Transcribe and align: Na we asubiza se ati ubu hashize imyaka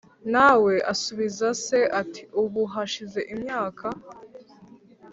Na 0.33 0.47
we 0.63 0.73
asubiza 0.93 1.47
se 1.65 1.79
ati 2.01 2.21
ubu 2.41 2.61
hashize 2.73 3.19
imyaka 3.33 3.85